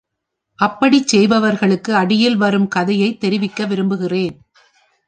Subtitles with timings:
[0.59, 4.35] அப்படிச் செய்பவர்களுக்கு அடியில் வரும் கதையைத் தெரிவிக்க விரும்புகிறேன்.